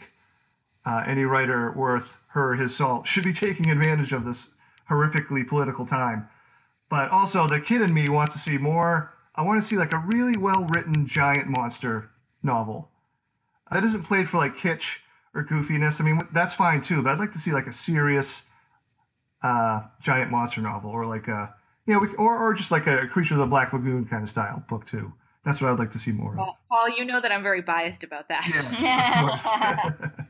[0.85, 4.49] uh, any writer worth her or his salt should be taking advantage of this
[4.89, 6.29] horrifically political time.
[6.91, 9.13] But also, the kid in me wants to see more.
[9.35, 12.11] I want to see like a really well written giant monster
[12.43, 12.89] novel
[13.73, 14.85] that isn't played for like kitsch
[15.35, 16.01] or goofiness.
[16.01, 18.43] I mean, that's fine too, but I'd like to see like a serious
[19.43, 21.55] uh, giant monster novel or like a
[21.87, 24.31] you know, we, or or just like a Creature of the Black Lagoon kind of
[24.31, 25.13] style book too.
[25.45, 26.49] That's what I'd like to see more of.
[26.71, 28.47] Paul, you know that I'm very biased about that.
[28.49, 30.13] Yes.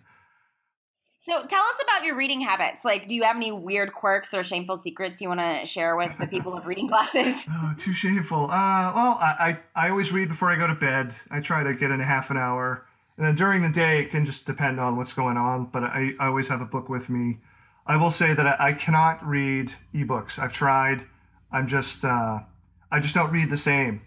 [1.25, 2.85] So tell us about your reading habits.
[2.85, 6.13] Like, do you have any weird quirks or shameful secrets you want to share with
[6.21, 7.47] the people of reading glasses?
[7.51, 8.45] Oh, too shameful.
[8.45, 11.15] Uh, well, I, I, I always read before I go to bed.
[11.31, 12.85] I try to get in a half an hour.
[13.17, 16.13] And then during the day, it can just depend on what's going on, but I,
[16.21, 17.39] I always have a book with me.
[17.87, 20.39] I will say that I, I cannot read ebooks.
[20.39, 21.05] I've tried.
[21.53, 22.41] I'm just, uh,
[22.93, 24.03] I just don't read the same.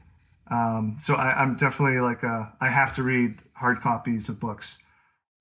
[0.51, 4.77] Um, so I, I'm definitely like, a, I have to read hard copies of books.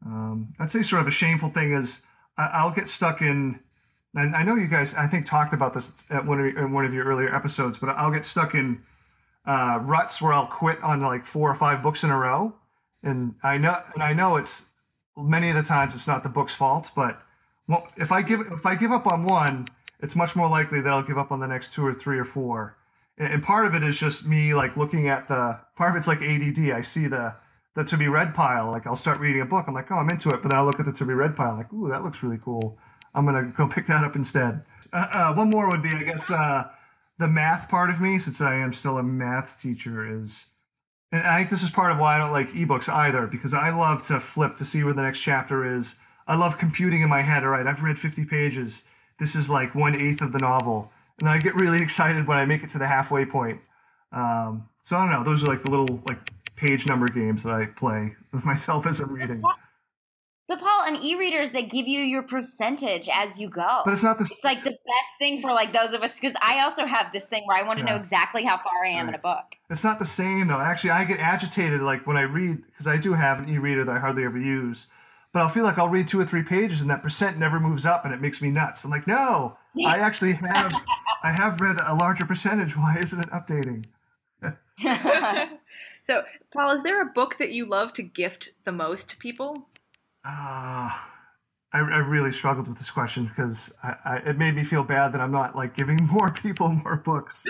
[0.04, 2.00] Um, I'd say sort of a shameful thing is
[2.37, 3.61] I, I'll get stuck in
[4.16, 6.87] and I know you guys, I think, talked about this at one of, in one
[6.87, 8.80] of your earlier episodes, but I'll get stuck in
[9.46, 12.54] uh, ruts where I'll quit on like four or five books in a row,
[13.02, 14.62] and I know, and I know it's
[15.16, 17.20] many of the times it's not the book's fault, but
[17.68, 19.66] well, if I give if I give up on one,
[20.00, 22.24] it's much more likely that I'll give up on the next two or three or
[22.24, 22.76] four,
[23.18, 26.06] and, and part of it is just me like looking at the part of it's
[26.06, 26.70] like ADD.
[26.70, 27.35] I see the
[27.76, 30.08] the to be read pile, like I'll start reading a book, I'm like, oh, I'm
[30.08, 32.02] into it, but then I'll look at the to be read pile, like, ooh, that
[32.02, 32.78] looks really cool.
[33.14, 34.64] I'm gonna go pick that up instead.
[34.92, 36.68] Uh, uh, one more would be, I guess, uh,
[37.18, 40.46] the math part of me, since I am still a math teacher, is,
[41.12, 43.70] and I think this is part of why I don't like ebooks either, because I
[43.70, 45.94] love to flip to see where the next chapter is.
[46.26, 47.44] I love computing in my head.
[47.44, 48.82] All right, I've read 50 pages.
[49.20, 52.46] This is like one eighth of the novel, and I get really excited when I
[52.46, 53.60] make it to the halfway point.
[54.12, 55.24] Um, so I don't know.
[55.30, 56.18] Those are like the little like
[56.57, 59.42] page number games that I play with myself as I'm reading.
[60.49, 63.83] But Paul, and e-readers, that give you your percentage as you go.
[63.85, 66.37] But it's not the It's like the best thing for like those of us because
[66.40, 69.09] I also have this thing where I want to know exactly how far I am
[69.09, 69.45] in a book.
[69.71, 70.61] It's not the same though.
[70.61, 73.97] Actually, I get agitated like when I read because I do have an e-reader that
[73.97, 74.87] I hardly ever use.
[75.33, 77.85] But I'll feel like I'll read two or three pages and that percent never moves
[77.85, 78.85] up and it makes me nuts.
[78.85, 80.73] I'm like, no, I actually have
[81.25, 82.77] I have read a larger percentage.
[82.77, 83.85] Why isn't it updating?
[86.07, 89.69] so, Paul, is there a book that you love to gift the most to people?
[90.25, 91.09] Ah,
[91.73, 95.12] I, I really struggled with this question because I, I, it made me feel bad
[95.12, 97.37] that I'm not like giving more people more books.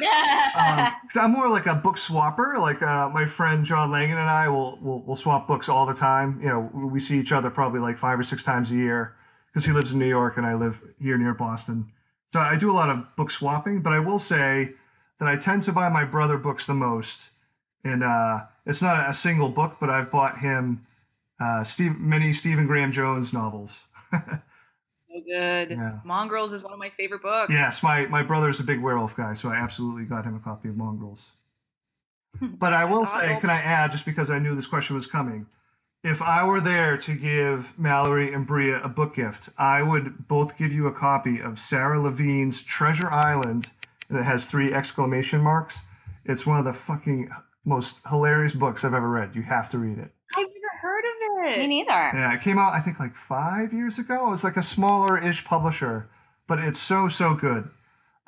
[0.57, 2.59] Um, 'cause I'm more like a book swapper.
[2.59, 5.93] Like uh, my friend John Langan and I will, will will swap books all the
[5.93, 6.41] time.
[6.43, 9.17] You know, we see each other probably like five or six times a year
[9.49, 11.93] because he lives in New York and I live here near Boston.
[12.33, 13.83] So I do a lot of book swapping.
[13.83, 14.71] But I will say
[15.21, 17.29] that I tend to buy my brother books the most.
[17.87, 20.81] And uh, it's not a, single book, but I've bought him
[21.41, 23.75] uh, Steve, many Stephen Graham Jones novels.
[24.13, 24.19] so
[25.25, 25.71] good.
[25.71, 26.01] Yeah.
[26.05, 27.53] Mongrels is one of my favorite books.
[27.53, 30.69] Yes, my, my brother's a big werewolf guy, so I absolutely got him a copy
[30.69, 31.25] of Mongrels.
[32.59, 35.47] But I will say, can I add, just because I knew this question was coming,
[36.05, 40.59] if I were there to give Mallory and Brea a book gift, I would both
[40.59, 43.69] give you a copy of Sara Levine's Treasure Island
[44.11, 45.77] that has three exclamation marks.
[46.27, 47.31] It's one of the fucking
[47.67, 49.35] most hilarious books I've ever read.
[49.35, 50.11] You have to read it.
[50.37, 51.59] I've never heard of it.
[51.59, 51.91] Me neither.
[51.91, 54.33] Yeah, it came out I think like five years ago.
[54.33, 56.09] It's like a smaller-ish publisher,
[56.47, 57.69] but it's so so good.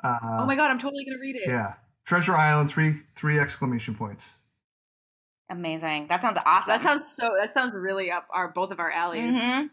[0.03, 1.47] Uh, Oh my god, I'm totally gonna read it.
[1.49, 1.73] Yeah,
[2.05, 4.25] Treasure Island, three three exclamation points.
[5.49, 6.07] Amazing.
[6.09, 6.67] That sounds awesome.
[6.67, 7.29] That sounds so.
[7.39, 9.35] That sounds really up our both of our alleys.
[9.39, 9.63] hmm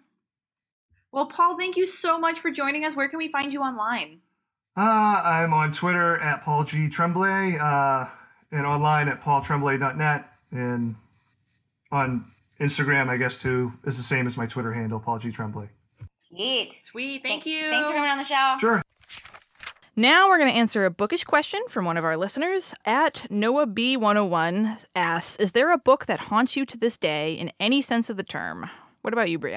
[1.12, 2.96] Well, Paul, thank you so much for joining us.
[2.96, 4.20] Where can we find you online?
[4.76, 8.06] Uh, I'm on Twitter at Paul G Tremblay, uh,
[8.52, 10.94] and online at paultremblay.net, and
[11.92, 12.24] on
[12.60, 15.68] Instagram, I guess too, is the same as my Twitter handle, Paul G Tremblay.
[16.28, 16.74] Sweet.
[16.90, 17.70] Sweet, thank Thank- you.
[17.70, 18.56] Thanks for coming on the show.
[18.60, 18.82] Sure.
[19.98, 22.74] Now we're going to answer a bookish question from one of our listeners.
[22.84, 27.50] At Noah B101 asks, "Is there a book that haunts you to this day in
[27.58, 28.68] any sense of the term?"
[29.00, 29.54] What about you, Brea?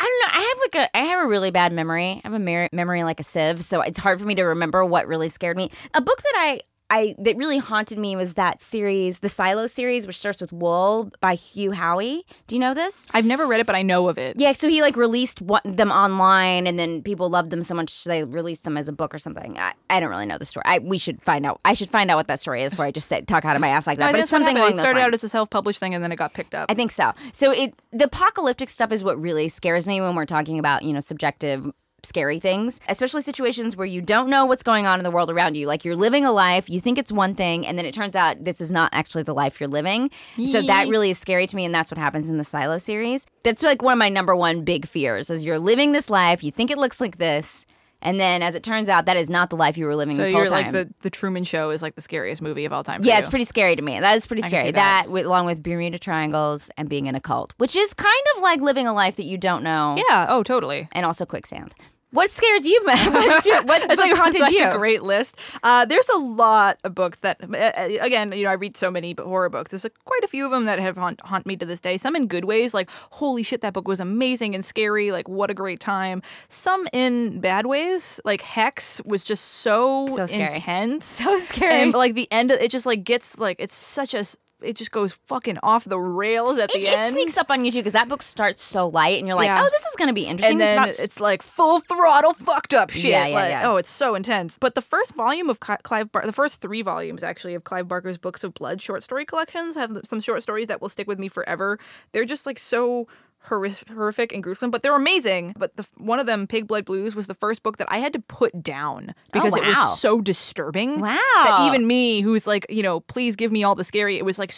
[0.00, 0.26] I don't know.
[0.32, 2.20] I have like a I have a really bad memory.
[2.24, 4.84] I have a mer- memory like a sieve, so it's hard for me to remember
[4.84, 5.70] what really scared me.
[5.94, 6.60] A book that I
[6.92, 11.10] I that really haunted me was that series, the Silo series, which starts with Wool
[11.20, 12.20] by Hugh Howey.
[12.46, 13.06] Do you know this?
[13.14, 14.38] I've never read it, but I know of it.
[14.38, 18.04] Yeah, so he like released one, them online, and then people loved them so much
[18.04, 19.58] they released them as a book or something.
[19.58, 20.64] I, I don't really know the story.
[20.66, 21.60] I we should find out.
[21.64, 23.62] I should find out what that story is before I just say, talk out of
[23.62, 24.10] my ass like that.
[24.10, 26.16] I but it's something along It started out as a self-published thing, and then it
[26.16, 26.70] got picked up.
[26.70, 27.14] I think so.
[27.32, 30.92] So it the apocalyptic stuff is what really scares me when we're talking about, you
[30.92, 31.72] know, subjective
[32.04, 35.56] scary things, especially situations where you don't know what's going on in the world around
[35.56, 35.66] you.
[35.66, 38.42] Like you're living a life, you think it's one thing, and then it turns out
[38.44, 40.10] this is not actually the life you're living.
[40.50, 43.26] So that really is scary to me, and that's what happens in the Silo series.
[43.44, 46.50] That's like one of my number one big fears is you're living this life, you
[46.50, 47.66] think it looks like this,
[48.04, 50.24] and then as it turns out, that is not the life you were living so
[50.24, 50.64] this you're time.
[50.64, 53.00] like the the Truman Show is like the scariest movie of all time.
[53.00, 53.20] For Yeah, you.
[53.20, 54.00] it's pretty scary to me.
[54.00, 54.72] That is pretty scary.
[54.72, 55.06] that.
[55.06, 58.60] That, along with Bermuda Triangles and being in a cult, which is kind of like
[58.60, 59.94] living a life that you don't know.
[60.08, 60.26] Yeah.
[60.28, 60.88] Oh, totally.
[60.90, 61.74] And also quicksand.
[62.12, 63.12] What scares you, Matt?
[63.12, 64.68] What's your, what It's book like haunted such you?
[64.68, 65.38] a great list.
[65.62, 67.72] Uh, there's a lot of books that, uh,
[68.04, 69.70] again, you know, I read so many horror books.
[69.70, 71.96] There's a, quite a few of them that have haunt, haunt me to this day.
[71.96, 75.10] Some in good ways, like holy shit, that book was amazing and scary.
[75.10, 76.20] Like what a great time.
[76.50, 81.80] Some in bad ways, like Hex was just so, So intense, So scary.
[81.82, 84.26] and like the end, of, it just like gets like it's such a,
[84.64, 87.16] it just goes fucking off the rails at it, the it end.
[87.16, 89.46] It sneaks up on you too because that book starts so light, and you're like,
[89.46, 89.62] Yeah.
[89.62, 92.74] "Oh, this is going to be interesting." and then it's, it's, like full throttle fucked
[92.74, 93.10] up shit.
[93.10, 93.70] Yeah, yeah, like, yeah.
[93.70, 94.58] Oh, it's so intense.
[94.58, 98.18] But the first volume of Clive Bar- the first three volumes actually of Clive Barker's
[98.18, 101.28] Books of Blood short story collections have some short stories that will stick with me
[101.28, 101.78] forever.
[102.12, 103.06] They're just like so
[103.44, 105.54] horrific, horrific and gruesome, but they're amazing.
[105.58, 108.12] But the one of them, Pig Blood Blues, was the first book that I had
[108.12, 109.68] to put down because it Oh, wow.
[109.90, 111.00] was so disturbing.
[111.00, 111.18] Wow.
[111.44, 114.38] That even me, who's like, you know, please give me all the scary, it was
[114.38, 114.52] like,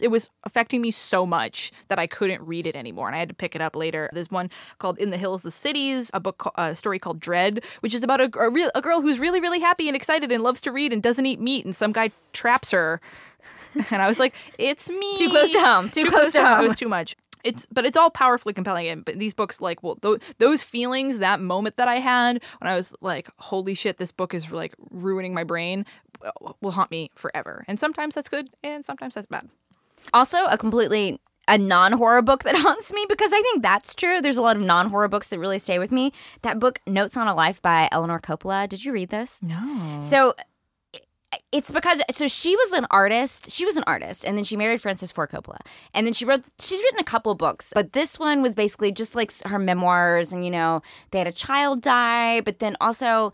[0.00, 3.06] it was affecting me so much that I couldn't read it anymore.
[3.08, 4.10] And I had to pick it up later.
[4.12, 7.94] There's one called In the Hills, the Cities, a book, a story called Dread, which
[7.94, 10.60] is about a, a, real, a girl who's really, really happy and excited and loves
[10.62, 11.64] to read and doesn't eat meat.
[11.64, 13.00] And some guy traps her.
[13.90, 15.18] And I was like, it's me.
[15.18, 15.90] Too close to home.
[15.90, 16.64] Too close to home.
[16.64, 17.14] It was too much.
[17.44, 18.88] It's but it's all powerfully compelling.
[18.88, 22.70] And but these books, like, well, those, those feelings, that moment that I had when
[22.70, 25.86] I was like, holy shit, this book is like ruining my brain,
[26.40, 27.64] will- will haunt me forever.
[27.68, 29.48] And sometimes that's good, and sometimes that's bad.
[30.12, 31.20] also a completely
[31.50, 34.20] a non-horror book that haunts me because I think that's true.
[34.20, 36.12] There's a lot of non-horror books that really stay with me.
[36.42, 38.68] That book, Notes on a Life by Eleanor Coppola.
[38.68, 39.38] Did you read this?
[39.42, 39.98] No.
[40.02, 40.34] So
[41.52, 43.50] it's because so she was an artist.
[43.50, 45.58] She was an artist, and then she married Francis Ford Coppola,
[45.94, 46.44] and then she wrote.
[46.58, 50.44] She's written a couple books, but this one was basically just like her memoirs, and
[50.44, 53.32] you know they had a child die, but then also.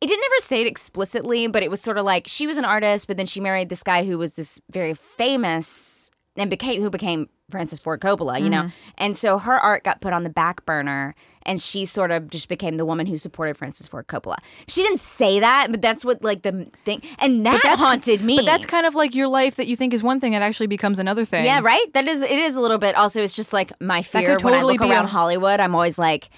[0.00, 2.64] It didn't ever say it explicitly, but it was sort of like she was an
[2.64, 6.90] artist, but then she married this guy who was this very famous and became who
[6.90, 8.62] became Francis Ford Coppola, you know.
[8.62, 8.90] Mm-hmm.
[8.98, 12.48] And so her art got put on the back burner and she sort of just
[12.48, 14.36] became the woman who supported Francis Ford Coppola.
[14.66, 18.36] She didn't say that, but that's what like the thing and that haunted me.
[18.36, 20.68] But that's kind of like your life that you think is one thing, it actually
[20.68, 21.44] becomes another thing.
[21.44, 21.92] Yeah, right?
[21.92, 24.54] That is it is a little bit also it's just like my fear could when
[24.54, 26.30] I look around a- Hollywood, I'm always like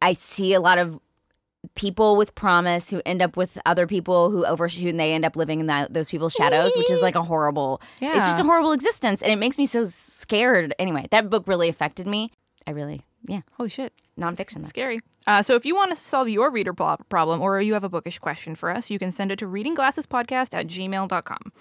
[0.00, 0.98] I see a lot of
[1.74, 5.36] people with promise who end up with other people who over who they end up
[5.36, 7.80] living in that, those people's shadows, which is like a horrible.
[8.00, 8.16] yeah.
[8.16, 10.74] It's just a horrible existence, and it makes me so scared.
[10.78, 12.30] Anyway, that book really affected me.
[12.66, 13.92] I really, yeah, Holy shit.
[14.18, 14.66] nonfiction.
[14.66, 15.00] Scary.
[15.26, 18.18] Uh, so if you want to solve your reader problem or you have a bookish
[18.18, 21.52] question for us, you can send it to readingglassespodcast at gmail.com.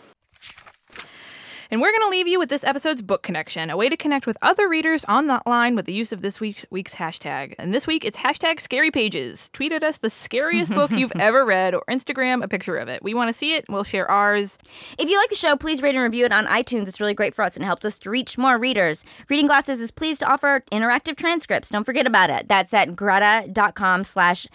[1.71, 4.27] And we're going to leave you with this episode's book connection, a way to connect
[4.27, 7.55] with other readers on that line with the use of this week's, week's hashtag.
[7.57, 9.49] And this week it's hashtag scary pages.
[9.53, 13.01] Tweet at us the scariest book you've ever read or Instagram a picture of it.
[13.01, 13.63] We want to see it.
[13.69, 14.57] We'll share ours.
[14.99, 16.89] If you like the show, please rate and review it on iTunes.
[16.89, 19.05] It's really great for us and helps us to reach more readers.
[19.29, 21.69] Reading Glasses is pleased to offer interactive transcripts.
[21.69, 22.49] Don't forget about it.
[22.49, 24.45] That's at gretta.com slash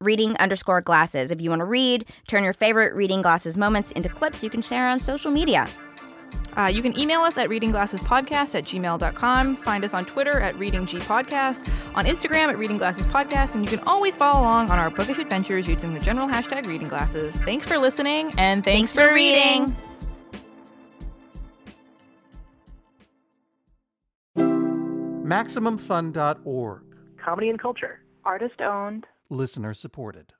[0.00, 1.30] reading underscore glasses.
[1.30, 4.62] If you want to read, turn your favorite reading glasses moments into clips you can
[4.62, 5.68] share on social media.
[6.56, 9.56] Uh, you can email us at readingglassespodcast at gmail.com.
[9.56, 14.40] Find us on Twitter at readinggpodcast, on Instagram at readingglassespodcast, and you can always follow
[14.40, 17.32] along on our bookish adventures using the general hashtag readingglasses.
[17.44, 19.76] Thanks for listening, and thanks, Thanks for reading.
[25.28, 26.82] MaximumFun.org.
[27.22, 28.00] Comedy and culture.
[28.24, 29.06] Artist owned.
[29.28, 30.32] Listener supported.